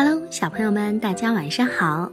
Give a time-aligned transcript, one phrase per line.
[0.00, 2.08] Hello，小朋友们，大家晚上好！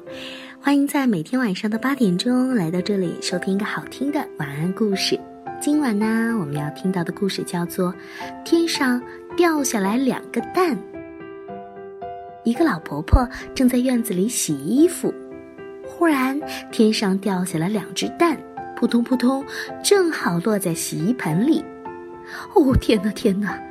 [0.60, 5.20] 欢迎在每天晚上的八点钟来到这里收听一个好听的晚安故事。
[5.62, 7.94] 今晚呢，我们要听到的故事叫做
[8.44, 9.00] 《天上
[9.38, 10.76] 掉下来两个蛋》。
[12.44, 15.14] 一个老婆婆正在院子里洗衣服，
[15.86, 16.42] 忽然
[16.72, 18.36] 天上掉下来两只蛋，
[18.76, 19.46] 扑通扑通，
[19.84, 21.64] 正好落在洗衣盆里。
[22.56, 23.62] 哦，天哪，天哪！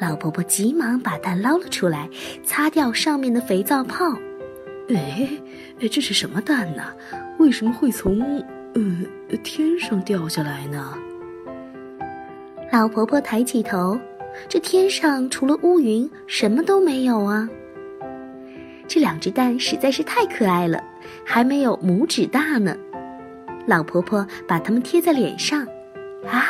[0.00, 2.08] 老婆婆急忙把蛋捞了出来，
[2.42, 4.18] 擦掉上面的肥皂泡。
[4.88, 5.28] 哎，
[5.90, 6.82] 这是什么蛋呢？
[7.38, 8.42] 为什么会从
[8.74, 9.06] 嗯
[9.44, 10.94] 天上掉下来呢？
[12.72, 14.00] 老婆婆抬起头，
[14.48, 17.46] 这天上除了乌云，什么都没有啊。
[18.88, 20.82] 这两只蛋实在是太可爱了，
[21.26, 22.74] 还没有拇指大呢。
[23.66, 25.60] 老婆婆把它们贴在脸上，
[26.26, 26.42] 啊，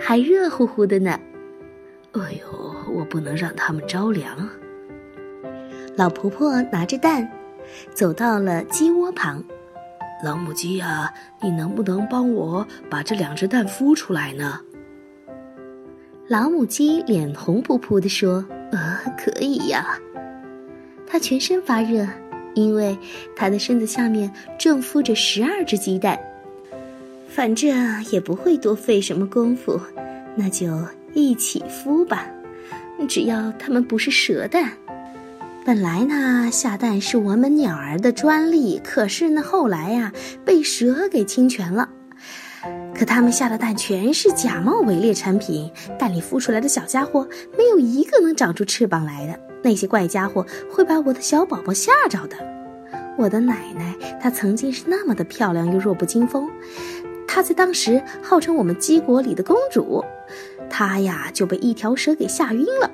[0.00, 1.16] 还热乎乎的呢。
[2.20, 4.48] 哎呦，我不能让他们着凉。
[5.96, 7.30] 老婆婆拿着蛋，
[7.94, 9.42] 走到了鸡窝旁。
[10.24, 14.60] 老母鸡呀，你能不能帮我把这两只蛋孵出来呢？
[16.28, 19.98] 老母鸡脸红扑扑地说：“呃，可以呀。”
[21.06, 22.06] 它全身发热，
[22.54, 22.98] 因为
[23.36, 26.18] 它的身子下面正孵着十二只鸡蛋。
[27.28, 29.78] 反正也不会多费什么功夫，
[30.34, 30.66] 那就。
[31.16, 32.26] 一起孵吧，
[33.08, 34.70] 只要它们不是蛇蛋。
[35.64, 40.12] 本来呢，下蛋是我们鸟儿的专利，可是呢，后来呀，
[40.44, 41.88] 被蛇给侵权了。
[42.94, 49.40] 可它们下的蛋全是假冒伪劣产品，蛋里孵出来的小家伙没有一个能长出翅膀来的。
[49.62, 52.36] 那些怪家伙会把我的小宝宝吓着的。
[53.16, 56.46] 我的奶奶，她曾经是那么的漂亮又弱不禁风，
[57.26, 60.04] 她在当时号称我们鸡国里的公主。
[60.68, 62.90] 他呀就被一条蛇给吓晕了，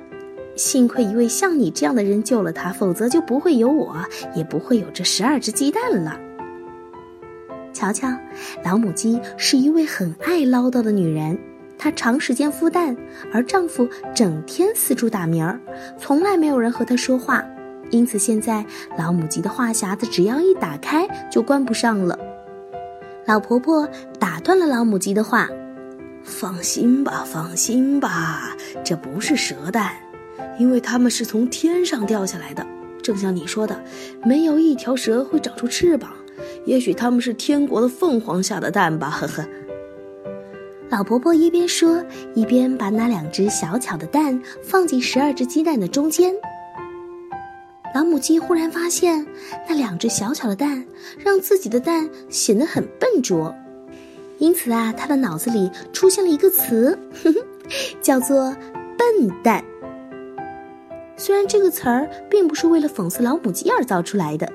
[0.55, 3.97] 幸亏一位像你这样的人救了他，否则就不会有我，
[4.35, 6.19] 也不会有这十二只鸡蛋了。
[7.73, 8.07] 瞧瞧，
[8.63, 11.37] 老母鸡是一位很爱唠叨的女人，
[11.77, 12.95] 她长时间孵蛋，
[13.33, 15.59] 而丈夫整天四处打鸣儿，
[15.97, 17.43] 从来没有人和她说话，
[17.89, 18.63] 因此现在
[18.97, 22.17] 老母鸡的话匣子只要一打开就关不上了。
[23.25, 23.89] 老婆婆
[24.19, 25.49] 打断了老母鸡的话。
[26.23, 29.93] 放心吧，放心吧，这不是蛇蛋，
[30.57, 32.65] 因为它们是从天上掉下来的。
[33.01, 33.83] 正像你说的，
[34.23, 36.11] 没有一条蛇会长出翅膀。
[36.65, 39.45] 也许它们是天国的凤凰下的蛋吧，呵呵。
[40.89, 46.33] 老婆婆一边说，一边把那两只小巧的蛋放进十二只鸡蛋的中间。
[47.93, 49.25] 老母鸡忽然发现，
[49.67, 50.85] 那两只小巧的蛋
[51.17, 53.53] 让自己的蛋显得很笨拙。
[54.43, 56.99] 因此啊，他的脑子里出现了一个词，
[58.03, 58.53] 叫做
[58.99, 59.63] “笨蛋”。
[61.15, 64.51] 虽然这个词儿并不是为了讽刺老母鸡而造出来的，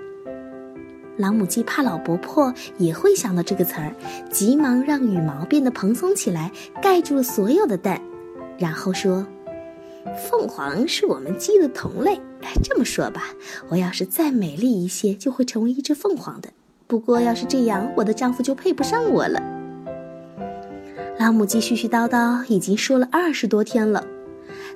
[1.17, 3.95] 老母鸡怕老婆婆也会想到这个词儿，
[4.31, 7.99] 急忙让羽毛变得蓬松起来，盖住了所有的蛋，
[8.59, 9.27] 然后说
[10.29, 12.21] ：“凤凰是我们鸡的同类。
[12.63, 13.31] 这么说吧，
[13.71, 16.51] 我要是再美丽一些，就会成为一只凤凰的。
[16.87, 19.43] 不过要是这样，我的丈夫就配不上我了。”
[21.19, 24.07] 老母鸡絮絮叨叨已经说了二十多天了。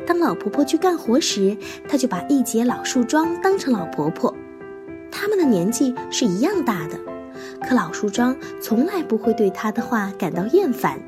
[0.05, 1.57] 当老婆婆去干活时，
[1.89, 4.35] 她就把一节老树桩当成老婆婆。
[5.09, 6.99] 他们的年纪是一样大的，
[7.69, 10.99] 可老树桩从来不会对她的话感到厌烦。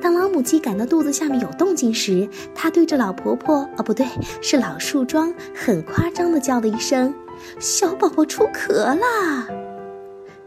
[0.00, 4.06] 当老母鸡感到肚子下面有动静时，它对着老婆婆，哦，不对，
[4.40, 7.14] 是老树桩，很夸张地叫了一声
[7.60, 9.46] ：“小宝宝出壳啦！”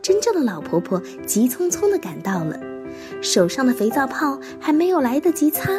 [0.01, 2.59] 真正的老婆婆急匆匆地赶到了。
[3.21, 5.71] 手上的肥皂泡还没有来得及擦，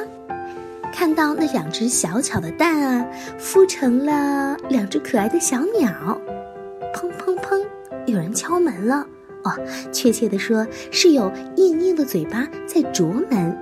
[0.93, 3.07] 看到那两只小巧的蛋啊，
[3.39, 6.21] 孵成了两只可爱的小鸟。
[6.95, 7.63] 砰砰砰，
[8.07, 9.07] 有人敲门了。
[9.45, 9.53] 哦，
[9.93, 13.57] 确切的说，是有硬硬的嘴巴在啄门。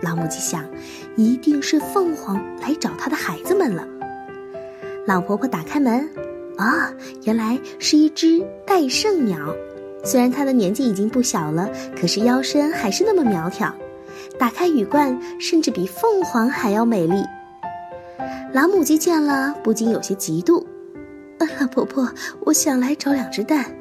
[0.00, 0.64] 老母鸡想，
[1.16, 3.86] 一定是凤凰来找它的孩子们了。
[5.06, 6.08] 老婆婆打开门，
[6.56, 6.92] 啊，
[7.24, 9.54] 原来是一只戴胜鸟。
[10.04, 11.68] 虽然它的年纪已经不小了，
[11.98, 13.74] 可是腰身还是那么苗条。
[14.38, 17.22] 打开羽冠，甚至比凤凰还要美丽。
[18.52, 20.64] 老母鸡见了，不禁有些嫉妒。
[21.60, 22.08] 老婆婆，
[22.40, 23.74] 我想来找两只蛋。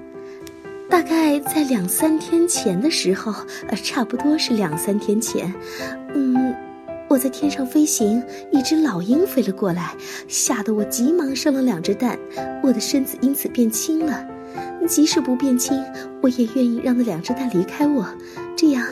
[0.89, 3.33] 大概在两三天前的时候，
[3.67, 5.53] 呃，差不多是两三天前，
[6.13, 6.53] 嗯，
[7.07, 8.21] 我在天上飞行，
[8.51, 9.93] 一只老鹰飞了过来，
[10.27, 12.19] 吓得我急忙生了两只蛋，
[12.61, 14.27] 我的身子因此变轻了。
[14.87, 15.81] 即使不变轻，
[16.21, 18.05] 我也愿意让那两只蛋离开我，
[18.55, 18.85] 这样，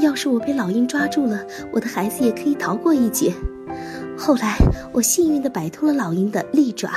[0.00, 3.32] 要是我被老鹰抓住了，我的孩子也可以逃过一劫。
[4.16, 4.56] 后来
[4.92, 6.90] 我幸运地摆脱了老鹰的利爪，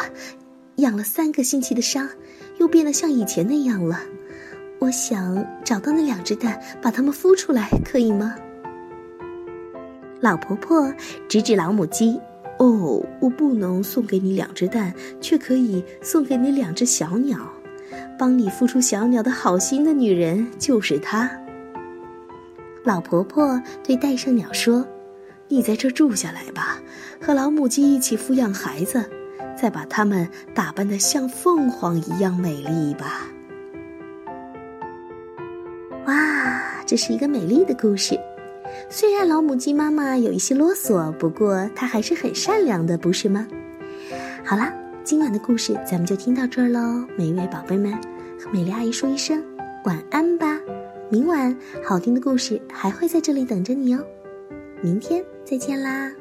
[0.78, 2.10] 养了三个星期的伤，
[2.58, 4.00] 又变得像以前那样了。
[4.80, 8.36] 我想找到那两只蛋，把它们孵出来，可以吗？
[10.20, 10.94] 老婆婆
[11.30, 12.20] 指指老母鸡
[12.60, 17.38] ：“哦，我不能送给你两只蛋，却可以送给你两只小鸟。
[18.18, 21.30] 帮你孵出小鸟的好心的女人就是她。”
[22.84, 24.86] 老婆婆对带上鸟说
[25.50, 26.78] ：“你在这住下来吧，
[27.20, 29.04] 和老母鸡一起抚养孩子，
[29.60, 33.28] 再把它们打扮得像凤凰一样美丽吧。”
[36.06, 38.20] 哇，这是一个美丽的故事。
[38.90, 43.48] 虽然老母鸡妈妈有一些啰嗦，不过她还是很善良的，不是吗？
[44.44, 44.72] 好啦，
[45.06, 47.06] 今晚的故事咱们就听到这儿喽。
[47.16, 47.94] 每一位宝贝们，
[48.40, 49.40] 和美丽阿姨说一声
[49.84, 50.60] 晚安吧。
[51.12, 54.04] 明晚好听的故事还会在这里等着你哦。
[54.82, 56.12] 明天再见啦。